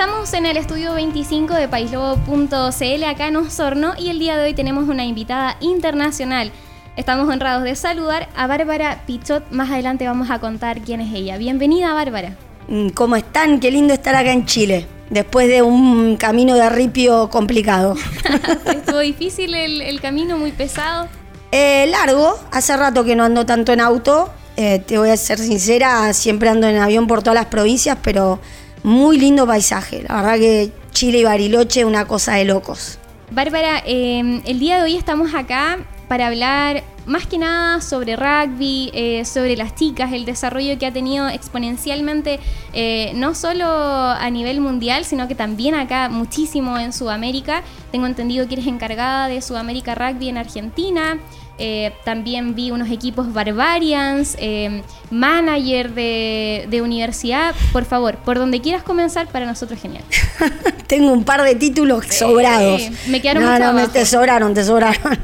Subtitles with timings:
[0.00, 4.54] Estamos en el estudio 25 de paislobo.cl acá en Osorno y el día de hoy
[4.54, 6.52] tenemos una invitada internacional.
[6.96, 9.50] Estamos honrados de saludar a Bárbara Pichot.
[9.50, 11.36] Más adelante vamos a contar quién es ella.
[11.36, 12.34] Bienvenida, Bárbara.
[12.68, 13.60] Mm, ¿Cómo están?
[13.60, 17.94] Qué lindo estar acá en Chile, después de un camino de ripio complicado.
[18.74, 21.08] ¿Estuvo difícil el, camino, muy pesado?
[21.52, 24.30] Eh, largo, hace rato que no ando tanto en auto.
[24.56, 28.40] Eh, te voy a ser sincera, siempre ando en avión por todas las provincias, pero
[28.82, 30.04] muy lindo paisaje.
[30.08, 32.98] La verdad que Chile y Bariloche, una cosa de locos.
[33.30, 38.90] Bárbara, em, el día de hoy estamos acá para hablar más que nada sobre rugby,
[38.92, 42.40] eh, sobre las chicas, el desarrollo que ha tenido exponencialmente,
[42.72, 47.62] eh, no solo a nivel mundial, sino que también acá muchísimo en Sudamérica.
[47.92, 51.18] Tengo entendido que eres encargada de Sudamérica Rugby en Argentina.
[51.58, 57.54] Eh, también vi unos equipos Barbarians, eh, manager de, universidad.
[57.72, 60.04] Por favor, por donde quieras comenzar, para nosotros genial.
[60.86, 62.82] Tengo un par de títulos sobrados.
[63.08, 65.18] me quedaron No, no, te sobraron, te sobraron.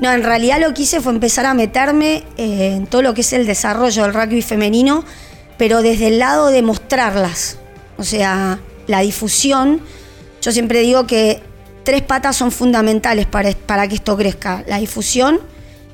[0.00, 3.20] No, en realidad lo que hice fue empezar a meterme eh, en todo lo que
[3.20, 5.04] es el desarrollo del rugby femenino,
[5.58, 7.58] pero desde el lado de mostrarlas.
[7.98, 9.82] O sea, la difusión.
[10.40, 11.42] Yo siempre digo que
[11.84, 14.64] tres patas son fundamentales para, para que esto crezca.
[14.66, 15.38] La difusión,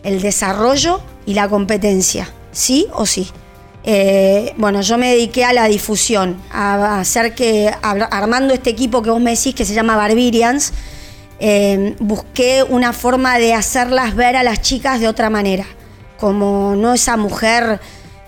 [0.07, 3.29] el desarrollo y la competencia, sí o sí.
[3.83, 9.11] Eh, bueno, yo me dediqué a la difusión, a hacer que, armando este equipo que
[9.11, 10.73] vos me decís que se llama Barbarians,
[11.41, 15.67] eh, busqué una forma de hacerlas ver a las chicas de otra manera,
[16.19, 17.81] como no esa mujer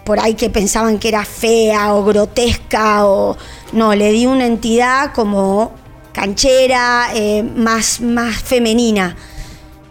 [0.04, 3.36] por ahí que pensaban que era fea o grotesca, o
[3.72, 5.72] no, le di una entidad como
[6.12, 9.16] canchera, eh, más, más femenina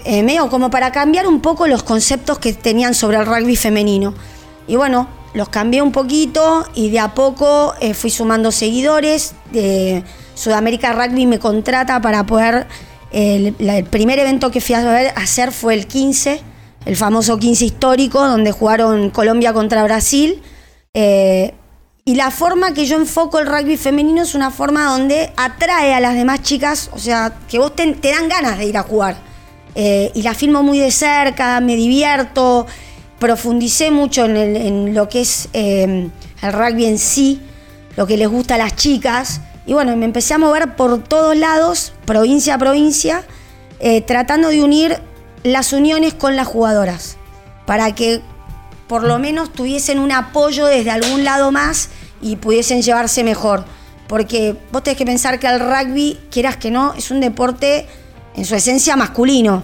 [0.06, 4.14] eh, medio como para cambiar un poco los conceptos que tenían sobre el rugby femenino.
[4.68, 9.34] Y bueno, los cambié un poquito y de a poco eh, fui sumando seguidores.
[9.52, 10.04] De
[10.36, 12.68] Sudamérica Rugby me contrata para poder.
[13.12, 13.54] El,
[13.90, 16.42] primer evento que fui a hacer fue el 15,
[16.86, 20.42] el famoso 15 histórico, donde jugaron Colombia contra Brasil.
[20.94, 21.54] Eh,
[22.04, 26.00] y la forma que yo enfoco el rugby femenino es una forma donde atrae a
[26.00, 29.18] las demás chicas, o sea, que vos te dan ganas de ir a jugar.
[29.80, 32.66] Eh, y la filmo muy de cerca, me divierto,
[33.20, 36.10] profundicé mucho en, lo que es eh,
[36.42, 37.40] el rugby en sí,
[37.96, 39.40] lo que les gusta a las chicas.
[39.68, 43.24] Y bueno, me empecé a mover por todos lados, provincia a provincia,
[43.80, 44.98] eh, tratando de unir
[45.44, 47.18] las uniones con las jugadoras,
[47.68, 48.22] para que
[48.88, 51.90] por lo menos tuviesen un apoyo desde algún lado más
[52.20, 53.64] y pudiesen llevarse mejor.
[54.08, 57.86] Porque vos tenés que pensar que el rugby, quieras que no, es un deporte
[58.38, 59.64] en su esencia masculino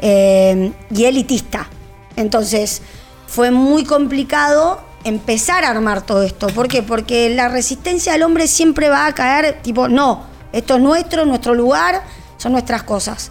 [0.00, 1.68] eh, y elitista.
[2.16, 2.82] Entonces
[3.26, 6.48] fue muy complicado empezar a armar todo esto.
[6.48, 6.82] ¿Por qué?
[6.82, 11.54] Porque la resistencia del hombre siempre va a caer tipo, no, esto es nuestro, nuestro
[11.54, 12.02] lugar,
[12.36, 13.30] son nuestras cosas.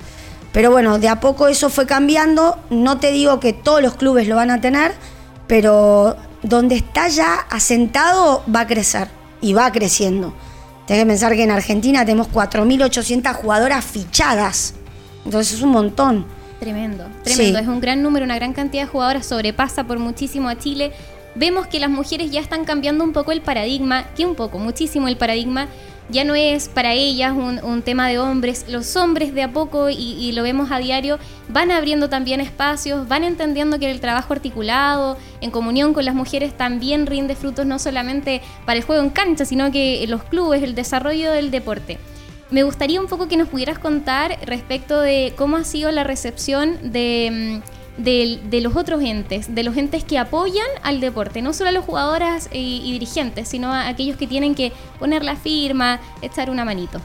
[0.51, 2.57] Pero bueno, de a poco eso fue cambiando.
[2.71, 4.94] No te digo que todos los clubes lo van a tener,
[5.45, 9.09] pero donde está ya asentado va a crecer
[9.41, 10.33] y va creciendo.
[10.88, 14.73] Tienes que pensar que en Argentina tenemos 4.800 jugadoras fichadas.
[15.25, 16.25] Entonces es un montón.
[16.59, 17.59] Tremendo, tremendo.
[17.59, 20.91] Es un gran número, una gran cantidad de jugadoras, sobrepasa por muchísimo a Chile.
[21.35, 25.07] Vemos que las mujeres ya están cambiando un poco el paradigma, que un poco, muchísimo
[25.07, 25.68] el paradigma.
[26.09, 28.66] Ya no es para ellas un, tema de hombres.
[28.68, 31.19] Los hombres de a poco, y, lo vemos a diario,
[31.50, 36.57] van abriendo también espacios, van entendiendo que el trabajo articulado, en comunión con las mujeres,
[36.57, 40.74] también rinde frutos no solamente para el juego en cancha, sino que los clubes, el
[40.74, 42.00] desarrollo del deporte.
[42.51, 46.91] Me gustaría un poco que nos pudieras contar respecto de cómo ha sido la recepción
[46.91, 51.69] de, mm, de, los otros entes, de los entes que apoyan al deporte, no solo
[51.69, 56.49] a los jugadoras y, dirigentes, sino a aquellos que tienen que poner la firma, echar
[56.49, 56.99] una manito.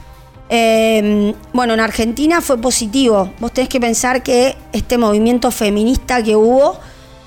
[0.49, 3.31] Em, bueno, en Argentina fue positivo.
[3.41, 6.79] Vos tenés que pensar que este movimiento feminista que hubo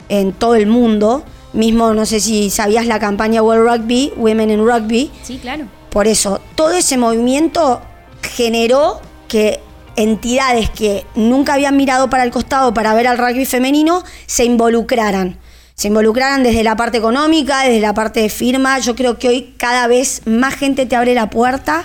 [0.10, 1.24] en todo el mundo,
[1.54, 5.12] mismo no sé si sabías la campaña World Rugby, Women in Rugby.
[5.24, 5.66] Sí, claro.
[5.90, 7.82] Por eso, todo ese movimiento
[8.38, 9.60] generó que
[9.96, 15.40] entidades que nunca habían mirado para el costado para ver al rugby femenino se involucraran.
[15.74, 18.78] Se involucraran desde la parte económica, desde la parte de firma.
[18.78, 21.84] Yo creo que hoy cada vez más gente te abre la puerta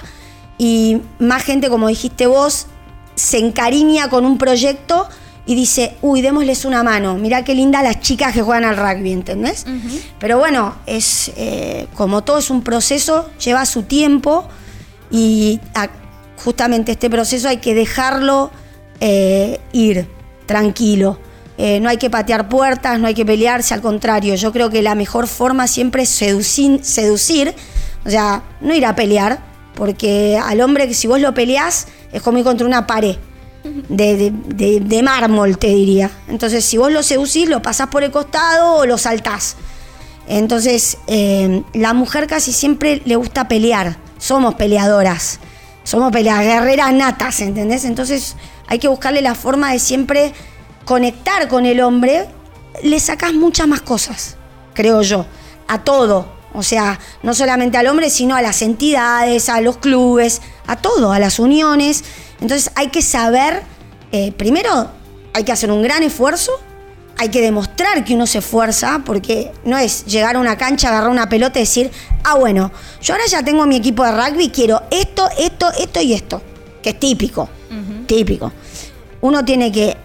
[0.58, 2.66] y más gente, como dijiste vos,
[3.14, 5.08] se encariña con un proyecto
[5.46, 9.12] y dice, uy, démosles una mano, mirá qué linda las chicas que juegan al rugby,
[9.12, 9.64] ¿entendés?
[10.18, 14.48] Pero bueno, es eh, como todo es un proceso, lleva su tiempo
[15.10, 15.60] y
[16.42, 18.50] justamente este proceso hay que dejarlo
[19.00, 20.06] eh, ir
[20.46, 21.18] tranquilo.
[21.58, 24.82] Eh, no hay que patear puertas, no hay que pelearse, al contrario, yo creo que
[24.82, 27.54] la mejor forma siempre es seducir, seducir
[28.04, 29.38] o sea, no ir a pelear,
[29.74, 33.16] Porque al hombre que si vos lo peleás es como ir contra una pared.
[33.88, 36.10] De, de, mármol, te diría.
[36.28, 39.56] Entonces, si vos lo seducís, lo pasás por el costado o lo saltás.
[40.26, 43.96] Entonces, eh, la mujer casi siempre le gusta pelear.
[44.18, 45.38] Somos peleadoras.
[45.84, 47.84] Somos peleadoras, guerreras natas, ¿entendés?
[47.84, 48.36] Entonces,
[48.66, 50.32] hay que buscarle la forma de siempre
[50.84, 52.28] conectar con el hombre.
[52.82, 54.36] Le sacás muchas más cosas,
[54.74, 55.26] creo yo.
[55.68, 56.40] A todo.
[56.54, 61.12] O sea, no solamente al hombre, sino a las entidades, a los clubes, a todo,
[61.12, 62.04] a las uniones.
[62.40, 63.62] Entonces hay que saber,
[64.12, 64.90] eh, primero
[65.32, 66.52] hay que hacer un gran esfuerzo,
[67.22, 71.08] hay que demostrar que uno se esfuerza, porque no es llegar a una cancha, agarrar
[71.08, 71.88] una pelota y decir,
[72.24, 76.14] ah, bueno, yo ahora ya tengo mi equipo de rugby, quiero esto, esto, esto y
[76.14, 76.42] esto,
[76.82, 77.48] que es típico,
[78.08, 78.52] típico.
[79.20, 79.96] Uno tiene que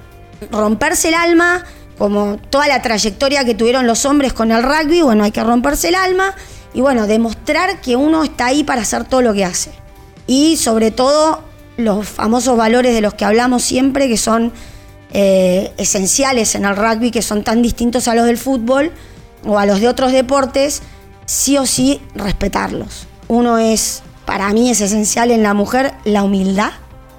[0.51, 1.65] romperse el alma,
[1.97, 5.87] como toda la trayectoria que tuvieron los hombres con el rugby, bueno, hay que romperse
[5.87, 6.35] el alma
[6.75, 9.71] y bueno, demostrar que uno está ahí para hacer todo lo que hace.
[10.27, 11.41] Y sobre todo
[11.77, 14.53] los famosos valores de los que hablamos siempre, que son
[15.13, 18.91] eh, esenciales en el rugby, que son tan distintos a los del fútbol
[19.45, 20.81] o a los de otros deportes,
[21.25, 23.07] sí o sí respetarlos.
[23.27, 26.71] Uno es, para mí es esencial en la mujer, la humildad,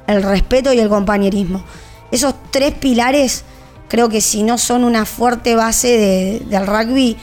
[0.06, 1.62] el respeto y el compañerismo.
[2.10, 3.44] Esos tres pilares
[3.88, 7.16] creo que si no son una fuerte base del rugby,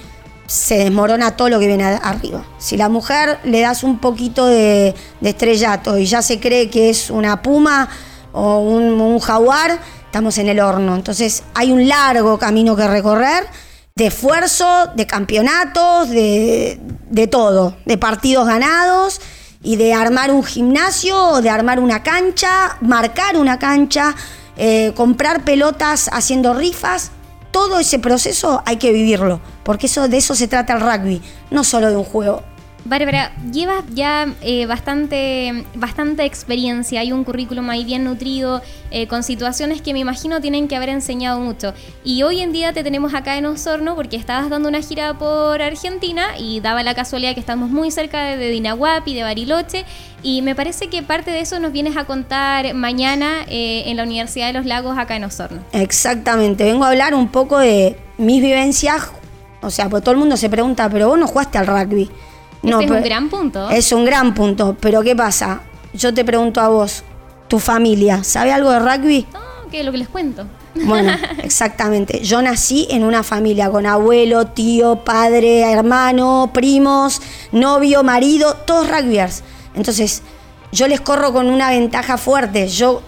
[0.48, 2.46] se desmorona todo lo que viene arriba.
[2.60, 7.10] Si la mujer le das un poquito de, estrellato y ya se cree que es
[7.10, 7.90] una puma
[8.32, 9.80] o un, jaguar,
[10.16, 10.96] estamos en el horno.
[10.96, 13.46] Entonces hay un largo camino que recorrer
[13.96, 16.80] de esfuerzo, de campeonatos, de,
[17.10, 19.20] de todo, de partidos ganados
[19.62, 24.16] y de armar un gimnasio, de armar una cancha, marcar una cancha
[24.56, 27.12] eh, comprar pelotas haciendo rifas,
[27.52, 31.22] todo ese proceso hay que vivirlo, porque eso, de eso se trata el rugby,
[31.52, 32.42] no solo de un juego.
[32.86, 38.62] Bárbara, llevas ya eh, bastante, bastante experiencia, hay un currículum ahí bien nutrido,
[38.92, 41.74] eh, con situaciones que me imagino tienen que haber enseñado mucho.
[42.04, 45.64] Y hoy en día te tenemos acá en Osorno porque estabas dando una gira por
[45.64, 49.84] Argentina y daba la casualidad que estamos muy cerca de, de Dinahuapi, de Bariloche,
[50.22, 54.04] y me parece que parte de eso nos vienes a contar mañana eh, en la
[54.04, 55.62] Universidad de los Lagos acá en Osorno.
[55.72, 59.10] Exactamente, vengo a hablar un poco de mis vivencias,
[59.62, 62.12] o sea, pues todo el mundo se pregunta, pero vos no jugaste al rugby.
[62.66, 63.70] No, es un gran punto.
[63.70, 65.62] Es un gran punto, pero ¿qué pasa?
[65.94, 67.04] Yo te pregunto a vos,
[67.48, 69.26] tu familia, ¿sabe algo de rugby?
[69.32, 70.46] No, que lo que les cuento.
[70.84, 71.14] Bueno,
[71.44, 72.22] exactamente.
[72.22, 77.22] Yo nací en una familia con abuelo, tío, padre, hermano, primos,
[77.52, 79.44] novio, marido, todos rugbyers.
[79.76, 80.22] Entonces,
[80.72, 82.68] yo les corro con una ventaja fuerte.
[82.68, 83.02] Yo,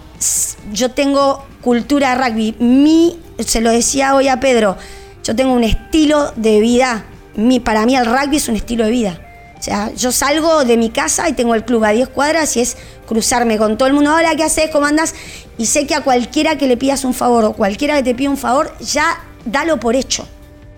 [0.72, 2.56] yo tengo cultura de rugby.
[2.58, 4.76] Mi, se lo decía hoy a Pedro,
[5.22, 7.04] yo tengo un estilo de vida.
[7.36, 9.20] Mi, para mí el rugby es un estilo de vida.
[9.58, 12.60] O sea, yo salgo de mi casa y tengo el club a 10 cuadras y
[12.60, 12.76] es
[13.06, 14.14] cruzarme con todo el mundo.
[14.14, 14.70] Hola, ¿qué haces?
[14.70, 15.14] ¿Cómo andas?
[15.56, 18.30] Y sé que a cualquiera que le pidas un favor o cualquiera que te pida
[18.30, 20.28] un favor, ya dalo por hecho.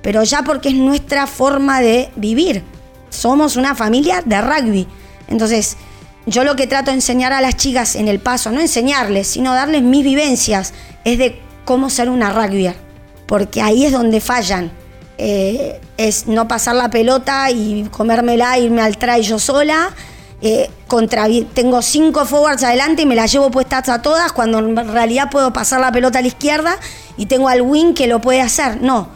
[0.00, 2.62] Pero ya porque es nuestra forma de vivir.
[3.10, 4.88] Somos una familia de rugby.
[5.28, 5.76] Entonces,
[6.24, 9.52] yo lo que trato de enseñar a las chicas en el paso, no enseñarles, sino
[9.52, 10.72] darles mis vivencias,
[11.04, 12.76] es de cómo ser una rugbyer.
[13.26, 14.72] Porque ahí es donde fallan.
[15.22, 19.90] Eh, es no pasar la pelota y comérmela, irme al try yo sola.
[20.40, 24.74] Eh, contra, tengo cinco forwards adelante y me las llevo puestas a todas cuando en
[24.74, 26.78] realidad puedo pasar la pelota a la izquierda
[27.18, 28.80] y tengo al wing que lo puede hacer.
[28.80, 29.08] No,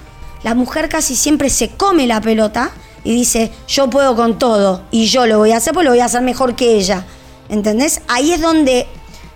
[0.43, 2.71] la mujer casi siempre se come la pelota
[3.03, 6.01] y dice, yo puedo con todo y yo lo voy a hacer, pues lo voy
[6.01, 7.07] a hacer mejor que ella.
[7.49, 8.03] ¿Entendés?
[8.09, 8.87] Ahí es donde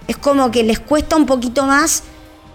[0.07, 2.03] es como que les cuesta un poquito más,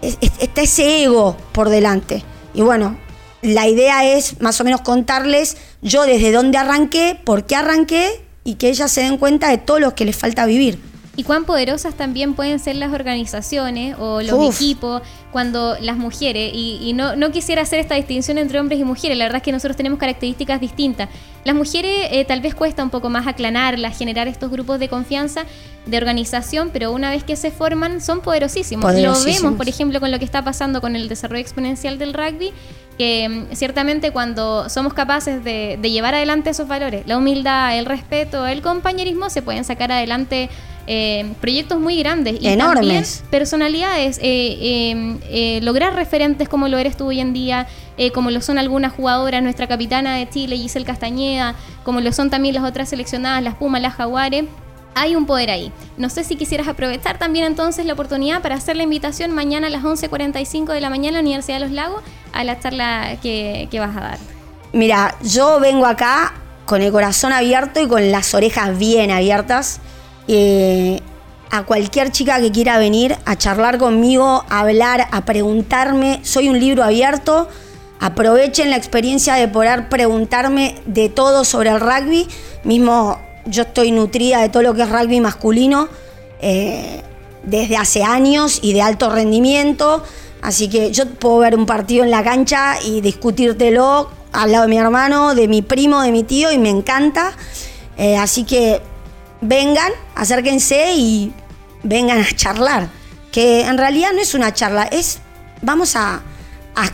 [0.00, 2.22] está ese ego por delante.
[2.54, 2.96] Y bueno,
[3.44, 8.54] la idea es más o menos contarles yo desde dónde arranqué, por qué arranqué y
[8.54, 10.78] que ellas se den cuenta de todo lo que les falta vivir.
[11.16, 16.92] Y cuán poderosas también pueden ser las organizaciones o los equipos cuando las mujeres, y,
[16.94, 19.76] no, no, quisiera hacer esta distinción entre hombres y mujeres, la verdad es que nosotros
[19.76, 21.08] tenemos características distintas.
[21.44, 25.44] Las mujeres eh, tal vez cuesta un poco más aclanarlas, generar estos grupos de confianza,
[25.86, 28.94] de organización, pero una vez que se forman son poderosísimos.
[28.94, 32.52] Lo vemos, por ejemplo, con lo que está pasando con el desarrollo exponencial del rugby,
[32.98, 37.86] que mm, ciertamente cuando somos capaces de, de llevar adelante esos valores, la humildad, el
[37.86, 40.48] respeto, el compañerismo, se pueden sacar adelante
[40.86, 43.24] eh, proyectos muy grandes y enormes.
[43.30, 47.66] personalidades, eh, eh, lograr referentes como lo eres tú hoy en día,
[48.12, 52.54] como lo son algunas jugadoras, nuestra capitana de Chile, Giselle Castañeda, como lo son también
[52.54, 54.44] las otras seleccionadas, las Pumas, las Jaguares.
[54.96, 55.72] Hay un poder ahí.
[55.96, 59.70] No sé si quisieras aprovechar también entonces la oportunidad para hacer la invitación mañana a
[59.70, 62.02] las 11.45 de la mañana en la Universidad de los Lagos
[62.34, 64.18] a la charla que, que vas a dar.
[64.72, 66.34] Mira, yo vengo acá
[66.66, 69.80] con el corazón abierto y con las orejas bien abiertas
[70.28, 71.00] eh,
[71.50, 76.20] a cualquier chica que quiera venir a charlar conmigo, a hablar, a preguntarme.
[76.24, 77.48] Soy un libro abierto.
[78.00, 82.26] Aprovechen la experiencia de poder preguntarme de todo sobre el rugby.
[82.64, 85.88] Mismo yo estoy nutrida de todo lo que es rugby masculino
[86.40, 87.02] eh,
[87.44, 90.02] desde hace años y de alto rendimiento.
[90.44, 94.68] Así que yo puedo ver un partido en la cancha y discutírtelo al lado de
[94.68, 97.32] mi hermano, de mi primo, de mi tío y me encanta.
[97.96, 98.82] Eh, así que
[99.40, 101.32] vengan, acérquense y
[101.82, 102.88] vengan a charlar.
[103.32, 105.18] Que en realidad no es una charla, es
[105.62, 106.20] vamos a,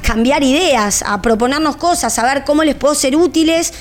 [0.01, 3.73] cambiar ideas, a proponernos cosas, a ver cómo les puedo ser útiles,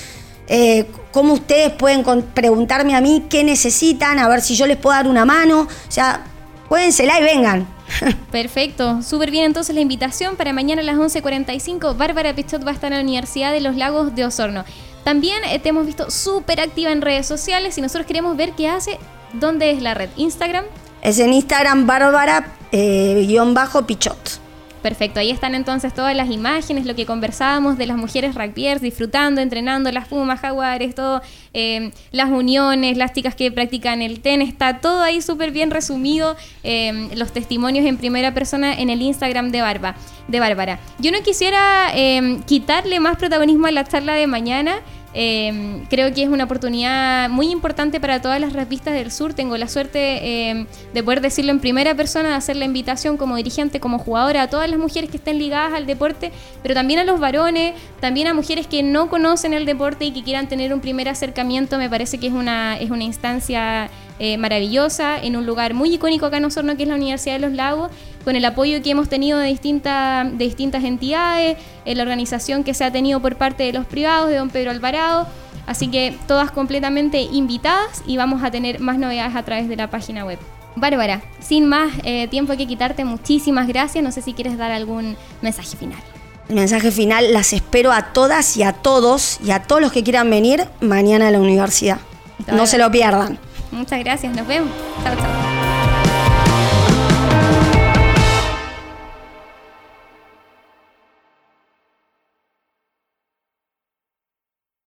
[0.47, 4.95] eh, cómo ustedes pueden preguntarme a mí qué necesitan, a ver si yo les puedo
[4.95, 5.61] dar una mano.
[5.61, 6.23] O sea,
[6.67, 7.78] puédensela y vengan.
[8.31, 11.97] Perfecto, súper bien entonces la invitación para mañana a las 11.45.
[11.97, 14.65] Bárbara Pichot va a estar en la Universidad de los Lagos de Osorno.
[15.03, 18.67] También eh, te hemos visto súper activa en redes sociales y nosotros queremos ver qué
[18.67, 18.99] hace.
[19.33, 20.09] ¿Dónde es la red?
[20.17, 20.65] ¿Instagram?
[21.01, 22.71] Es en Instagram Bárbara-Pichot.
[22.71, 24.48] Eh,
[24.81, 29.41] Perfecto, ahí están entonces todas las imágenes, lo que conversábamos de las mujeres rugbyers disfrutando,
[29.41, 31.21] entrenando, las pumas, jaguares, todo,
[31.53, 36.37] eh, las uniones, las chicas que practican el tenis, está todo ahí súper bien resumido,
[37.15, 39.95] los testimonios en primera persona en el Instagram de Barba,
[40.27, 40.79] de Bárbara.
[40.99, 41.91] Yo no quisiera
[42.45, 44.79] quitarle más protagonismo a la charla de mañana,
[45.13, 49.33] Em, creo que es una oportunidad muy importante para todas las revistas del sur.
[49.33, 53.35] Tengo la suerte em, de poder decirlo en primera persona, de hacer la invitación como
[53.35, 57.03] dirigente, como jugadora, a todas las mujeres que estén ligadas al deporte, pero también a
[57.03, 60.79] los varones, también a mujeres que no conocen el deporte y que quieran tener un
[60.79, 61.77] primer acercamiento.
[61.77, 63.89] Me parece que es una, es una instancia
[64.19, 67.39] eh, maravillosa en un lugar muy icónico acá en Osorno, que es la Universidad de
[67.39, 67.89] los Lagos,
[68.23, 72.73] con el apoyo que hemos tenido de, distintas de distintas entidades, en la organización que
[72.73, 75.27] se ha tenido por parte de los privados, de don Pedro Alvarado.
[75.65, 79.89] Así que todas completamente invitadas y vamos a tener más novedades a través de la
[79.89, 80.39] página web.
[80.75, 84.03] Bárbara, sin más eh, tiempo que quitarte, muchísimas gracias.
[84.03, 85.99] No sé si quieres dar algún mensaje final.
[86.47, 90.03] El mensaje final, las espero a todas y a todos y a todos los que
[90.03, 91.99] quieran venir mañana a la universidad.
[92.47, 93.37] No se lo pierdan.
[93.71, 94.71] Muchas gracias, nos vemos.
[95.03, 95.48] Chao, chao.